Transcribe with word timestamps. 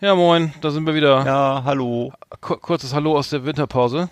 Ja, 0.00 0.14
moin, 0.14 0.52
da 0.60 0.70
sind 0.70 0.86
wir 0.86 0.94
wieder. 0.94 1.24
Ja, 1.24 1.62
hallo. 1.64 2.12
Kur 2.40 2.60
kurzes 2.60 2.92
Hallo 2.94 3.16
aus 3.16 3.30
der 3.30 3.44
Winterpause. 3.46 4.10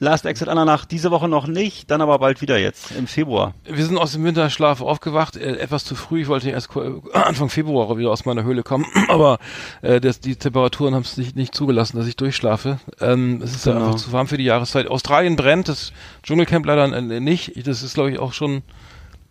Last 0.00 0.26
Exit 0.26 0.48
Ananach 0.48 0.84
diese 0.84 1.12
Woche 1.12 1.28
noch 1.28 1.46
nicht, 1.46 1.88
dann 1.92 2.00
aber 2.00 2.18
bald 2.18 2.40
wieder 2.40 2.58
jetzt, 2.58 2.90
im 2.90 3.06
Februar. 3.06 3.54
Wir 3.64 3.84
sind 3.86 3.96
aus 3.98 4.12
dem 4.12 4.24
Winterschlaf 4.24 4.80
aufgewacht, 4.80 5.36
äh, 5.36 5.58
etwas 5.58 5.84
zu 5.84 5.94
früh. 5.94 6.22
Ich 6.22 6.28
wollte 6.28 6.50
erst 6.50 6.74
äh, 6.74 6.90
Anfang 7.16 7.48
Februar 7.50 7.96
wieder 7.96 8.10
aus 8.10 8.24
meiner 8.24 8.42
Höhle 8.42 8.64
kommen, 8.64 8.84
aber 9.08 9.38
äh, 9.80 10.00
das, 10.00 10.18
die 10.18 10.34
Temperaturen 10.34 10.96
haben 10.96 11.02
es 11.02 11.16
nicht, 11.16 11.36
nicht 11.36 11.54
zugelassen, 11.54 11.98
dass 11.98 12.08
ich 12.08 12.16
durchschlafe. 12.16 12.80
Ähm, 13.00 13.40
es 13.44 13.54
ist 13.54 13.64
Genau. 13.64 13.76
einfach 13.76 13.94
zu 13.94 14.10
warm 14.10 14.26
für 14.26 14.38
die 14.38 14.44
Jahreszeit. 14.44 14.88
Australien 14.88 15.36
brennt, 15.36 15.68
das 15.68 15.92
Dschungelcamp 16.24 16.66
leider 16.66 16.92
äh, 16.92 17.20
nicht. 17.20 17.64
Das 17.68 17.84
ist, 17.84 17.94
glaube 17.94 18.10
ich, 18.10 18.18
auch 18.18 18.32
schon, 18.32 18.64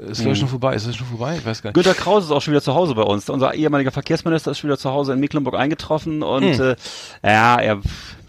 ist 0.02 0.22
glaube 0.22 0.34
ich 0.34 0.40
schon 0.40 0.48
vorbei. 0.48 0.76
Ist 0.76 0.88
das 0.88 0.96
schon 0.96 1.08
vorbei? 1.08 1.38
Ich 1.38 1.46
weiß 1.46 1.62
gar 1.62 1.70
nicht. 1.70 1.76
Günter 1.76 1.94
Kraus 1.94 2.26
ist 2.26 2.32
auch 2.32 2.42
schon 2.42 2.54
wieder 2.54 2.62
zu 2.62 2.74
Hause 2.74 2.96
bei 2.96 3.04
uns. 3.04 3.30
Unser 3.30 3.54
ehemaliger 3.54 3.92
Verkehrsminister 3.92 4.52
ist 4.52 4.60
schon 4.60 4.70
wieder 4.70 4.78
zu 4.78 4.92
Hause 4.92 5.14
in 5.14 5.20
Mecklenburg 5.20 5.56
eingetroffen 5.56 6.24
und 6.24 6.60
äh, 6.60 6.76
ja, 7.24 7.58
er, 7.60 7.82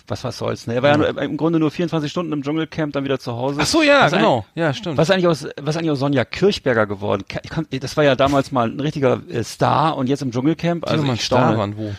was 0.06 0.24
was 0.24 0.38
soll's, 0.38 0.66
ne? 0.66 0.74
Er 0.74 0.82
war 0.82 0.90
ja 0.90 0.96
nur, 0.96 1.22
im 1.22 1.36
Grunde 1.36 1.58
nur 1.58 1.70
24 1.70 2.10
Stunden 2.10 2.32
im 2.32 2.42
Dschungelcamp, 2.42 2.92
dann 2.92 3.04
wieder 3.04 3.18
zu 3.18 3.32
Hause. 3.32 3.60
Ach 3.62 3.66
so, 3.66 3.82
ja, 3.82 4.02
Was 4.02 4.12
genau. 4.12 4.44
Ja, 4.54 4.74
stimmt. 4.74 4.98
Was 4.98 5.08
ist 5.08 5.14
eigentlich 5.14 5.26
aus, 5.26 5.46
was 5.60 5.74
ist 5.74 5.78
eigentlich 5.78 5.90
aus 5.92 5.98
Sonja 6.00 6.24
Kirchberger 6.24 6.86
geworden? 6.86 7.24
Kann, 7.28 7.66
das 7.70 7.96
war 7.96 8.04
ja 8.04 8.14
damals 8.14 8.52
mal 8.52 8.68
ein 8.68 8.80
richtiger 8.80 9.20
äh, 9.30 9.42
Star 9.42 9.96
und 9.96 10.08
jetzt 10.08 10.22
im 10.22 10.30
Dschungelcamp. 10.30 10.84
Die 10.84 10.90
Also 10.90 11.02
nochmal 11.02 11.16
ich 11.16 11.24
Star 11.24 11.56
waren, 11.56 11.76
wo? 11.76 11.94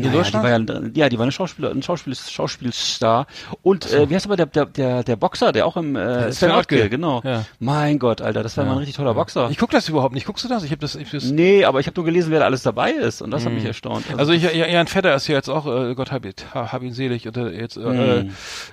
Naja, 0.00 0.12
Deutschland? 0.12 0.68
Die 0.68 0.72
war 0.72 0.80
ja, 0.82 0.90
ja, 0.94 1.08
die 1.08 1.18
war 1.18 1.24
eine 1.24 1.32
Schauspieler, 1.32 1.70
ein 1.70 1.82
Schauspiel, 1.82 2.14
Schauspielstar. 2.14 3.26
Und 3.62 3.90
äh, 3.92 4.08
wie 4.08 4.14
heißt 4.14 4.26
aber 4.26 4.36
der, 4.36 4.46
der, 4.46 4.66
der, 4.66 5.04
der 5.04 5.16
Boxer, 5.16 5.52
der 5.52 5.66
auch 5.66 5.76
im 5.76 5.96
äh, 5.96 6.32
Sven 6.32 6.50
Ottke, 6.52 6.88
genau. 6.88 7.20
Ja. 7.24 7.44
Mein 7.60 7.98
Gott, 7.98 8.20
Alter, 8.22 8.42
das 8.42 8.56
war 8.56 8.64
mal 8.64 8.72
ein 8.72 8.78
richtig 8.78 8.96
toller 8.96 9.14
Boxer. 9.14 9.48
Ich 9.50 9.58
guck 9.58 9.70
das 9.70 9.88
überhaupt 9.88 10.14
nicht. 10.14 10.26
Guckst 10.26 10.44
du 10.44 10.48
das? 10.48 10.64
Ich 10.64 10.70
habe 10.70 10.80
das, 10.80 10.94
ich 10.96 11.10
das 11.10 11.24
nee, 11.30 11.64
aber 11.64 11.80
ich 11.80 11.86
habe 11.86 11.94
nur 11.96 12.04
gelesen, 12.04 12.30
wer 12.30 12.40
da 12.40 12.46
alles 12.46 12.62
dabei 12.62 12.92
ist 12.92 13.22
und 13.22 13.30
das 13.30 13.44
hat 13.44 13.52
mich 13.52 13.64
erstaunt. 13.64 14.04
Also 14.16 14.32
ich, 14.32 14.42
ja, 14.42 14.66
Jan 14.66 14.86
Vetter 14.86 15.14
ist 15.14 15.28
ja 15.28 15.34
jetzt 15.36 15.48
auch, 15.48 15.66
äh, 15.66 15.94
Gott 15.94 16.10
hab, 16.12 16.24
ihn- 16.24 16.32
ha- 16.54 16.72
hab 16.72 16.82
ihn 16.82 16.92
selig, 16.92 17.26
oder 17.28 17.52
jetzt 17.52 17.76
äh, 17.76 18.24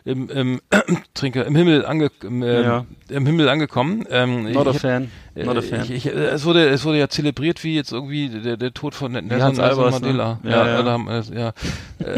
im, 0.05 0.29
im 0.29 0.61
Trinker, 1.13 1.45
im 1.45 1.55
Himmel 1.55 1.85
ange, 1.85 2.09
im, 2.23 2.41
ähm, 2.43 2.63
Ja. 2.63 2.85
im 3.09 3.25
Himmel 3.25 3.49
angekommen. 3.49 4.05
Ähm, 4.09 4.43
not 4.51 4.67
ich, 4.67 4.73
hab- 4.75 4.77
fan, 4.77 5.11
not 5.35 5.55
a 5.57 5.59
äh, 5.59 5.61
fan. 5.61 5.81
Ich, 5.83 5.91
ich, 5.91 6.05
äh, 6.07 6.11
es 6.11 6.45
wurde, 6.45 6.67
es 6.69 6.85
wurde 6.85 6.97
ja 6.99 7.07
zelebriert 7.09 7.63
wie 7.63 7.75
jetzt 7.75 7.91
irgendwie 7.91 8.29
der, 8.29 8.57
der 8.57 8.73
Tod 8.73 8.95
von 8.95 9.11
Nelson, 9.11 9.59
Albers, 9.59 9.77
ne? 10.01 10.07
Mandela. 10.07 10.39
Ja, 10.43 10.49
Ja, 10.49 10.67
ja. 10.67 10.79
Äh, 11.09 11.21
ja. 11.39 11.53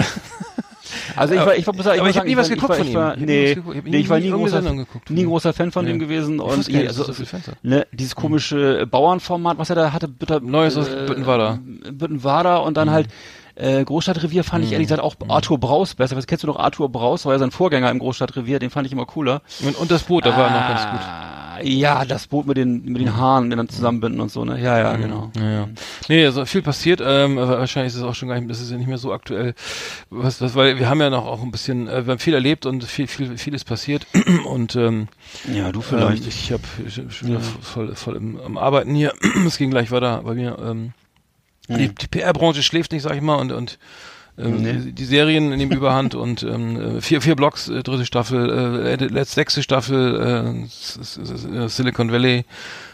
also 1.15 1.33
ich 1.33 1.39
war, 1.39 1.55
ich 1.55 1.67
war, 1.67 1.73
sagen, 1.83 1.99
aber 1.99 2.09
ich 2.09 2.17
hab 2.17 2.23
sagen, 2.23 2.29
nie 2.29 2.37
was 2.37 2.49
geguckt 2.49 2.73
ich 2.79 2.93
von 2.93 3.13
ich 3.15 3.21
ihm. 3.21 3.21
Ich 3.21 3.25
nee. 3.25 3.51
Ich 3.87 3.93
ich 3.93 4.09
war 4.09 4.19
nie 4.19 4.31
großer, 4.31 4.61
nie 5.09 5.23
großer 5.23 5.53
Fan 5.53 5.71
von 5.71 5.85
Nee. 5.85 5.91
dem 5.91 5.99
gewesen 5.99 6.35
Ich 6.35 6.41
und 6.41 6.67
dass 6.67 6.87
also, 6.87 7.11
so 7.11 7.51
ne, 7.63 7.87
dieses 7.91 8.15
komische 8.15 8.85
Bauernformat, 8.87 9.57
was 9.57 9.69
er 9.69 9.75
da 9.75 9.93
hatte, 9.93 10.07
Bitter, 10.07 10.39
Neues 10.39 10.77
aus 10.77 10.89
Büttenwader. 10.89 11.59
Büttenwader 11.91 12.63
und 12.63 12.77
dann 12.77 12.87
Mhm. 12.89 12.93
halt 12.93 13.07
äh, 13.55 13.83
Großstadtrevier 13.83 14.43
fand 14.43 14.63
ich 14.65 14.71
ehrlich 14.71 14.87
gesagt 14.87 15.03
auch 15.03 15.15
Arthur 15.27 15.59
Braus 15.59 15.95
besser. 15.95 16.15
Was 16.15 16.25
kennst 16.25 16.43
du 16.43 16.47
noch 16.47 16.57
Arthur 16.57 16.89
Braus? 16.89 17.25
War 17.25 17.33
ja 17.33 17.39
sein 17.39 17.51
Vorgänger 17.51 17.91
im 17.91 17.99
Großstadtrevier, 17.99 18.59
den 18.59 18.69
fand 18.69 18.87
ich 18.87 18.93
immer 18.93 19.05
cooler. 19.05 19.41
Und, 19.63 19.77
und 19.77 19.91
das 19.91 20.03
Boot, 20.03 20.25
da 20.25 20.35
war 20.35 20.47
er 20.47 20.51
noch 20.51 20.67
ganz 20.67 20.89
gut. 20.89 21.30
Ja, 21.63 22.05
das 22.05 22.27
Boot 22.27 22.47
mit 22.47 22.57
den 22.57 22.83
mit 22.85 23.01
den 23.01 23.15
Haaren, 23.15 23.49
den 23.49 23.57
dann 23.57 23.69
zusammenbinden 23.69 24.21
und 24.21 24.31
so, 24.31 24.45
ne? 24.45 24.61
Ja, 24.61 24.77
ja, 24.79 24.95
genau. 24.95 25.31
Ja, 25.35 25.49
ja. 25.49 25.67
Nee, 26.07 26.25
also 26.25 26.45
viel 26.45 26.61
passiert. 26.61 27.01
Ähm, 27.03 27.37
wahrscheinlich 27.37 27.93
ist 27.93 27.99
es 27.99 28.03
auch 28.03 28.15
schon 28.15 28.29
gar 28.29 28.35
nicht, 28.39 28.49
das 28.49 28.61
ist 28.61 28.71
ja 28.71 28.77
nicht 28.77 28.87
mehr 28.87 28.97
so 28.97 29.13
aktuell. 29.13 29.53
Was, 30.09 30.37
das, 30.39 30.55
weil 30.55 30.79
wir 30.79 30.89
haben 30.89 30.99
ja 31.01 31.09
noch 31.09 31.25
auch 31.25 31.41
ein 31.41 31.51
bisschen, 31.51 31.87
äh, 31.87 32.05
wir 32.05 32.11
haben 32.11 32.19
viel 32.19 32.33
erlebt 32.33 32.65
und 32.65 32.83
viel, 32.83 33.07
viel, 33.07 33.37
vieles 33.37 33.63
passiert. 33.63 34.07
und 34.45 34.75
ähm, 34.75 35.07
Ja, 35.53 35.71
du 35.71 35.79
ähm, 35.79 35.85
vielleicht. 35.87 36.27
ich 36.27 36.51
habe 36.51 36.63
schon 36.89 37.27
wieder 37.27 37.39
voll, 37.39 37.95
voll 37.95 38.15
im, 38.15 38.39
am 38.39 38.57
Arbeiten 38.57 38.93
hier. 38.95 39.13
es 39.47 39.57
ging 39.57 39.71
gleich 39.71 39.91
weiter 39.91 40.21
bei 40.23 40.33
mir. 40.33 40.57
Ähm, 40.61 40.93
die, 41.67 41.89
die 41.89 42.07
PR-Branche 42.07 42.63
schläft 42.63 42.91
nicht, 42.91 43.03
sag 43.03 43.15
ich 43.15 43.21
mal, 43.21 43.35
und 43.35 43.51
und 43.51 43.79
ähm, 44.37 44.61
Nee. 44.61 44.73
die, 44.73 44.91
die 44.93 45.05
Serien 45.05 45.49
nehmen 45.49 45.71
Überhand 45.71 46.15
und 46.15 46.43
ähm, 46.43 46.97
äh, 46.97 47.01
vier, 47.01 47.21
vier 47.21 47.35
Blocks, 47.35 47.67
äh, 47.67 47.83
dritte 47.83 48.05
Staffel, 48.05 48.85
äh, 48.85 48.95
letzte 49.05 49.35
sechste 49.35 49.63
Staffel, 49.63 50.65
äh, 50.65 51.63
äh, 51.63 51.67
Silicon 51.69 52.11
Valley, 52.11 52.45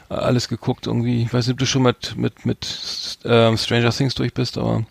äh, 0.10 0.14
alles 0.14 0.48
geguckt 0.50 0.88
irgendwie. 0.88 1.24
Ich 1.24 1.34
weiß 1.34 1.48
nicht, 1.48 1.54
ob 1.54 1.60
du 1.60 1.66
schon 1.66 1.84
mit 1.84 2.16
mit 2.18 2.46
mit 2.46 3.20
ähm, 3.26 3.58
Stranger 3.58 3.92
Things 3.92 4.16
durch 4.16 4.34
bist, 4.34 4.58
aber 4.58 4.86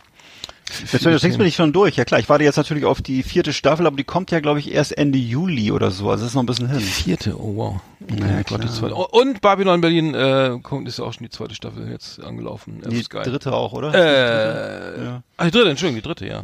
Mit 0.93 1.01
Stranger 1.01 1.19
Things 1.21 1.39
bin 1.39 1.47
ich 1.47 1.55
schon 1.57 1.73
durch. 1.73 1.97
Ja 1.97 2.05
klar, 2.05 2.21
ich 2.21 2.29
warte 2.29 2.45
jetzt 2.45 2.57
natürlich 2.57 2.84
auf 2.84 3.01
die 3.03 3.23
vierte 3.23 3.53
Staffel, 3.53 3.87
aber 3.87 3.97
die 3.97 4.05
kommt 4.05 4.31
ja, 4.31 4.41
glaube 4.41 4.59
ich, 4.61 4.73
erst 4.73 4.97
Ende 4.97 5.19
Juli 5.19 5.71
oder 5.73 5.91
so. 5.91 6.11
Also 6.11 6.23
das 6.25 6.33
ist 6.33 6.34
noch 6.34 6.43
ein 6.43 6.47
bisschen 6.47 6.69
hin. 6.69 6.81
vierte, 6.81 7.39
oh 7.41 7.57
wow. 7.57 7.81
Okay, 8.11 8.44
Ja, 8.50 8.59
die 8.59 8.69
zweite. 8.69 8.94
Und 8.94 9.41
Babylon 9.41 9.81
Berlin 9.81 10.15
äh, 10.15 10.55
ist 10.84 10.99
ja 10.99 11.05
auch 11.05 11.12
schon 11.12 11.25
die 11.25 11.31
zweite 11.31 11.55
Staffel 11.55 11.91
jetzt 11.91 12.22
angelaufen. 12.22 12.81
Auf 12.87 12.93
Die 12.93 13.03
dritte 13.03 13.53
auch, 13.53 13.72
oder? 13.72 13.93
Äh, 13.94 15.05
Ja. 15.05 15.22
ach, 15.37 15.44
die 15.47 15.50
dritte, 15.50 15.71
Entschuldigung, 15.71 16.03
die 16.03 16.09
dritte, 16.09 16.27
ja. 16.27 16.41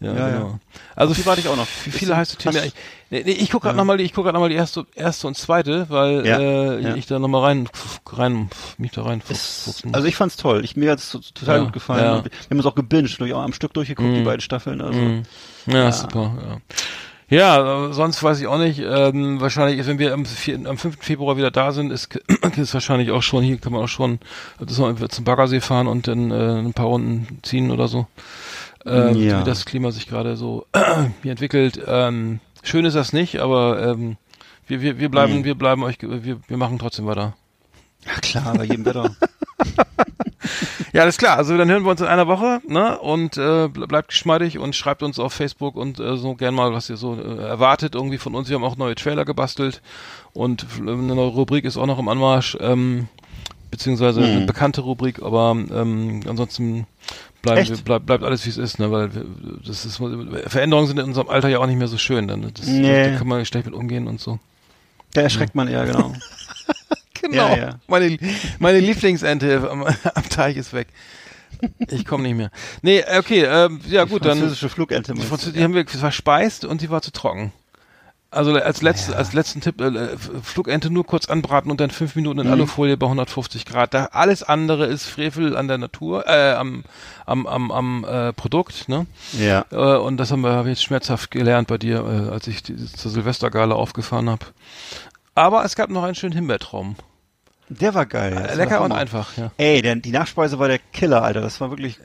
Ja, 0.00 0.12
Ja, 0.12 0.28
genau. 0.28 0.46
ja. 0.48 0.58
Also 0.96 1.14
Die 1.14 1.24
warte 1.24 1.40
ich 1.40 1.48
auch 1.48 1.56
noch. 1.56 1.66
Wie 1.84 1.90
viele 1.90 2.16
heiße 2.16 2.36
Themen? 2.36 2.56
Ich, 2.64 2.74
nee, 3.10 3.22
nee, 3.24 3.30
ich 3.32 3.50
gucke 3.50 3.64
gerade 3.66 3.76
noch 3.78 3.84
mal, 3.84 3.96
die- 3.96 4.04
ich 4.04 4.12
gucke 4.12 4.24
gerade 4.26 4.34
noch 4.34 4.40
mal 4.42 4.48
die 4.50 4.56
erste, 4.56 4.84
erste 4.94 5.26
und 5.28 5.36
zweite, 5.38 5.86
weil 5.88 6.26
Ja, 6.26 6.38
äh, 6.38 6.80
ja. 6.82 6.94
ich 6.96 7.06
da 7.06 7.18
noch 7.18 7.28
mal 7.28 7.40
rein, 7.42 7.68
rein, 8.12 8.50
mich 8.76 8.90
da 8.90 9.04
rein 9.04 9.22
Ist, 9.30 9.84
also 9.92 10.06
ich 10.06 10.16
fand's 10.16 10.36
toll. 10.36 10.62
Ich, 10.64 10.76
mir 10.76 10.90
hat's 10.90 11.10
to- 11.10 11.20
total 11.32 11.58
Ja, 11.58 11.64
gut 11.64 11.72
gefallen. 11.72 12.04
ja. 12.04 12.24
Wir 12.24 12.30
haben 12.50 12.58
es 12.58 12.66
auch 12.66 12.74
gebinged, 12.74 13.18
durch, 13.20 13.32
am 13.34 13.52
Stück 13.54 13.72
durchgeguckt, 13.72 14.14
die 14.14 14.22
beiden 14.24 14.40
Staffeln. 14.42 14.80
Also. 14.82 15.00
ja, 15.66 15.90
super. 15.92 16.32
Ja. 16.46 16.56
Ja, 17.30 17.86
äh, 17.88 17.92
sonst 17.92 18.22
weiß 18.22 18.40
ich 18.40 18.46
auch 18.46 18.58
nicht. 18.58 18.80
Ähm, 18.80 19.40
wahrscheinlich, 19.40 19.86
wenn 19.86 19.98
wir 19.98 20.12
am, 20.12 20.24
4, 20.26 20.66
am 20.68 20.76
5. 20.76 20.98
Februar 21.00 21.36
wieder 21.36 21.50
da 21.50 21.72
sind, 21.72 21.90
ist, 21.90 22.14
ist 22.56 22.74
wahrscheinlich 22.74 23.10
auch 23.10 23.22
schon, 23.22 23.42
hier 23.42 23.56
kann 23.58 23.72
man 23.72 23.82
auch 23.82 23.88
schon 23.88 24.18
das 24.60 24.78
noch 24.78 24.94
zum 25.08 25.24
Baggersee 25.24 25.60
fahren 25.60 25.86
und 25.86 26.06
dann 26.06 26.30
äh, 26.30 26.58
ein 26.60 26.74
paar 26.74 26.86
Runden 26.86 27.38
ziehen 27.42 27.70
oder 27.70 27.88
so. 27.88 28.06
Ähm, 28.86 29.16
Ja. 29.16 29.40
Wie 29.40 29.44
das 29.44 29.64
Klima 29.64 29.90
sich 29.90 30.06
gerade 30.06 30.36
so 30.36 30.66
hier 31.22 31.30
entwickelt. 31.30 31.80
Ähm, 31.86 32.40
schön 32.62 32.84
ist 32.84 32.94
das 32.94 33.12
nicht, 33.14 33.38
aber 33.40 33.82
ähm, 33.92 34.16
wir, 34.66 34.82
wir, 34.82 34.98
wir 34.98 35.08
bleiben, 35.08 35.38
Mhm. 35.38 35.44
wir 35.44 35.54
bleiben 35.54 35.82
euch, 35.82 35.96
wir, 36.00 36.38
wir 36.46 36.56
machen 36.56 36.78
trotzdem 36.78 37.06
weiter. 37.06 37.34
Ja 38.06 38.12
klar, 38.20 38.54
bei 38.54 38.64
jedem 38.64 38.84
Wetter. 38.84 39.16
Ja, 40.94 41.02
alles 41.02 41.18
klar. 41.18 41.36
Also 41.36 41.58
dann 41.58 41.68
hören 41.68 41.82
wir 41.82 41.90
uns 41.90 42.00
in 42.00 42.06
einer 42.06 42.28
Woche, 42.28 42.60
ne? 42.68 42.96
Und 43.00 43.36
äh, 43.36 43.64
ble- 43.66 43.88
bleibt 43.88 44.08
geschmeidig 44.08 44.58
und 44.60 44.76
schreibt 44.76 45.02
uns 45.02 45.18
auf 45.18 45.32
Facebook 45.32 45.74
und 45.74 45.98
äh, 45.98 46.16
so 46.16 46.34
gern 46.36 46.54
mal, 46.54 46.72
was 46.72 46.88
ihr 46.88 46.96
so 46.96 47.16
äh, 47.16 47.42
erwartet 47.42 47.96
irgendwie 47.96 48.16
von 48.18 48.34
uns. 48.36 48.48
Wir 48.48 48.54
haben 48.54 48.62
auch 48.64 48.76
neue 48.76 48.94
Trailer 48.94 49.24
gebastelt 49.24 49.82
und 50.34 50.64
eine 50.80 50.92
neue 50.94 51.26
Rubrik 51.30 51.64
ist 51.64 51.76
auch 51.76 51.86
noch 51.86 51.98
im 51.98 52.06
Anmarsch, 52.08 52.56
ähm, 52.60 53.08
beziehungsweise 53.72 54.20
Mhm. 54.20 54.26
eine 54.26 54.46
bekannte 54.46 54.82
Rubrik, 54.82 55.20
aber 55.20 55.50
ähm, 55.50 56.20
ansonsten 56.28 56.86
bleiben 57.42 57.68
wir, 57.68 57.76
bleib, 57.78 58.06
bleibt 58.06 58.22
alles 58.22 58.46
wie 58.46 58.50
es 58.50 58.56
ist, 58.56 58.78
ne? 58.78 58.92
Weil 58.92 59.12
wir, 59.12 59.24
das 59.66 59.84
ist 59.84 59.96
Veränderungen 60.46 60.86
sind 60.86 61.00
in 61.00 61.06
unserem 61.06 61.28
Alter 61.28 61.48
ja 61.48 61.58
auch 61.58 61.66
nicht 61.66 61.78
mehr 61.78 61.88
so 61.88 61.98
schön. 61.98 62.28
Dann 62.28 62.52
das, 62.54 62.68
Nee. 62.68 63.10
da 63.10 63.18
kann 63.18 63.26
man 63.26 63.44
schlecht 63.44 63.66
mit 63.66 63.74
umgehen 63.74 64.06
und 64.06 64.20
so. 64.20 64.38
Da 65.12 65.22
erschreckt 65.22 65.56
man 65.56 65.66
eher, 65.66 65.86
genau. 65.86 66.12
Genau. 67.30 67.48
Ja, 67.48 67.56
ja. 67.56 67.78
Meine, 67.86 68.18
meine 68.58 68.80
Lieblingsente 68.80 69.68
am, 69.70 69.82
am 69.84 70.28
Teich 70.28 70.56
ist 70.56 70.72
weg. 70.72 70.88
Ich 71.88 72.04
komme 72.04 72.24
nicht 72.24 72.36
mehr. 72.36 72.50
Nee, 72.82 73.02
okay, 73.18 73.44
ähm, 73.44 73.80
ja 73.88 74.04
gut, 74.04 74.24
dann 74.24 74.38
Französische 74.38 74.68
Flugente. 74.68 75.14
die, 75.14 75.22
Französ- 75.22 75.52
die 75.52 75.62
haben 75.62 75.72
wir 75.74 75.86
verspeist 75.86 76.64
und 76.64 76.80
die 76.82 76.90
war 76.90 77.00
zu 77.00 77.10
trocken. 77.12 77.52
Also 78.30 78.52
als 78.52 78.82
letzt, 78.82 79.14
als 79.14 79.32
letzten 79.32 79.60
Tipp, 79.60 79.80
äh, 79.80 80.08
Flugente 80.42 80.90
nur 80.90 81.06
kurz 81.06 81.26
anbraten 81.28 81.70
und 81.70 81.80
dann 81.80 81.90
fünf 81.90 82.16
Minuten 82.16 82.40
Mhm. 82.40 82.46
in 82.46 82.52
Alufolie 82.52 82.96
bei 82.96 83.06
150 83.06 83.64
Grad. 83.64 83.94
Da, 83.94 84.06
alles 84.06 84.42
andere 84.42 84.86
ist 84.86 85.06
Frevel 85.06 85.56
an 85.56 85.68
der 85.68 85.78
Natur, 85.78 86.26
äh, 86.26 86.52
am, 86.54 86.82
am, 87.26 87.46
am, 87.46 87.70
am 87.70 88.04
äh, 88.04 88.32
Produkt, 88.32 88.88
ne? 88.88 89.06
Ja. 89.38 89.64
Äh, 89.70 89.76
und 89.98 90.16
das 90.16 90.32
haben 90.32 90.40
wir 90.40 90.50
hab 90.54 90.66
jetzt 90.66 90.82
schmerzhaft 90.82 91.30
gelernt 91.30 91.68
bei 91.68 91.78
dir, 91.78 91.98
äh, 92.04 92.32
als 92.32 92.48
ich 92.48 92.64
die, 92.64 92.74
zur 92.76 93.12
Silvestergala 93.12 93.76
aufgefahren 93.76 94.28
habe. 94.28 94.46
Aber 95.36 95.64
es 95.64 95.76
gab 95.76 95.88
noch 95.90 96.02
einen 96.02 96.16
schönen 96.16 96.34
Himbeertraum. 96.34 96.96
Der 97.68 97.94
war 97.94 98.06
geil. 98.06 98.34
Das 98.34 98.52
Äh, 98.52 98.54
Lecker 98.56 98.76
war 98.76 98.82
und 98.82 98.92
einfach, 98.92 99.36
ja. 99.36 99.50
Ey, 99.56 99.82
der, 99.82 99.96
die 99.96 100.10
Nachspeise 100.10 100.58
war 100.58 100.68
der 100.68 100.78
Killer, 100.92 101.22
Alter. 101.22 101.40
Das 101.40 101.60
war 101.60 101.70
wirklich. 101.70 101.98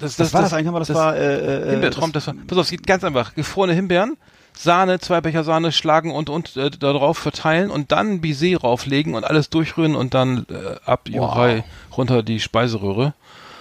Das, 0.00 0.18
Was 0.18 0.32
war 0.34 0.42
das 0.42 0.52
eigentlich 0.52 0.66
nochmal? 0.66 0.80
Das, 0.80 0.94
war 0.94 1.16
äh, 1.16 1.68
äh, 1.68 1.70
Himbeertraum, 1.70 2.12
das 2.12 2.26
war, 2.26 2.34
pass 2.46 2.58
auf, 2.58 2.64
es 2.64 2.70
geht 2.70 2.86
ganz 2.86 3.04
einfach. 3.04 3.34
Gefrorene 3.34 3.74
Himbeeren, 3.74 4.16
Sahne, 4.56 4.98
zwei 4.98 5.20
Becher 5.20 5.44
Sahne 5.44 5.72
schlagen 5.72 6.10
und, 6.12 6.30
und 6.30 6.56
äh, 6.56 6.70
da 6.70 6.92
drauf 6.92 7.18
verteilen 7.18 7.70
und 7.70 7.92
dann 7.92 8.20
Baiser 8.20 8.58
rauflegen 8.58 9.14
und 9.14 9.24
alles 9.24 9.50
durchrühren 9.50 9.94
und 9.94 10.14
dann 10.14 10.46
äh, 10.50 10.76
ab 10.84 11.08
Jurei 11.08 11.64
runter 11.96 12.22
die 12.22 12.40
Speiseröhre. 12.40 13.14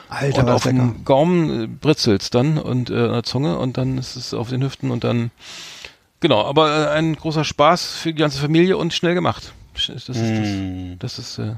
Alter, 0.09 0.41
und 0.41 0.49
auf 0.49 0.63
dem 0.63 1.05
Gaumen 1.05 1.63
äh, 1.63 1.67
britzelt's 1.67 2.29
dann 2.29 2.57
und 2.57 2.89
äh, 2.89 2.93
an 2.93 3.13
der 3.13 3.23
Zunge 3.23 3.57
und 3.57 3.77
dann 3.77 3.97
ist 3.97 4.15
es 4.15 4.33
auf 4.33 4.49
den 4.49 4.63
Hüften 4.63 4.91
und 4.91 5.03
dann 5.03 5.31
genau, 6.19 6.45
aber 6.45 6.87
äh, 6.87 6.89
ein 6.89 7.15
großer 7.15 7.43
Spaß 7.43 7.93
für 7.95 8.13
die 8.13 8.19
ganze 8.19 8.39
Familie 8.39 8.77
und 8.77 8.93
schnell 8.93 9.15
gemacht. 9.15 9.53
Das 9.73 9.89
ist 9.89 10.09
das, 10.09 10.17
Mm. 10.17 10.93
das 10.99 11.19
ist 11.19 11.37
äh, 11.39 11.55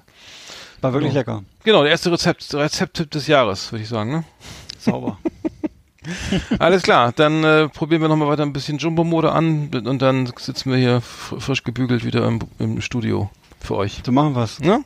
War 0.81 0.93
wirklich 0.93 1.11
so. 1.13 1.17
lecker. 1.19 1.43
genau 1.63 1.81
der 1.83 1.91
erste 1.91 2.11
Rezept 2.11 2.53
Rezepttipp 2.53 3.11
des 3.11 3.27
Jahres, 3.27 3.71
würde 3.71 3.83
ich 3.83 3.89
sagen. 3.89 4.11
Ne? 4.11 4.23
Sauber. 4.79 5.17
Alles 6.59 6.83
klar, 6.83 7.11
dann 7.13 7.43
äh, 7.43 7.67
probieren 7.69 8.01
wir 8.01 8.07
nochmal 8.09 8.27
weiter 8.27 8.43
ein 8.43 8.53
bisschen 8.53 8.77
Jumbo-Mode 8.77 9.31
an 9.31 9.69
und 9.73 10.01
dann 10.01 10.31
sitzen 10.37 10.69
wir 10.71 10.77
hier 10.77 11.01
fr- 11.01 11.39
frisch 11.39 11.63
gebügelt 11.63 12.05
wieder 12.05 12.27
im, 12.27 12.39
im 12.59 12.79
Studio 12.81 13.29
für 13.59 13.75
euch. 13.75 14.01
So 14.05 14.11
machen 14.11 14.35
wir's. 14.35 14.59
Ne? 14.59 14.83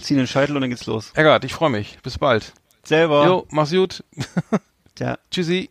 Ziehen 0.00 0.16
den 0.16 0.26
Scheitel 0.26 0.56
und 0.56 0.62
dann 0.62 0.70
geht's 0.70 0.86
los. 0.86 1.12
Eckart, 1.14 1.44
ich 1.44 1.54
freue 1.54 1.70
mich. 1.70 1.98
Bis 2.02 2.18
bald. 2.18 2.52
Selber. 2.82 3.24
Jo, 3.26 3.46
mach's 3.50 3.70
gut. 3.70 4.02
Ja. 4.98 5.16
Tschüssi. 5.30 5.70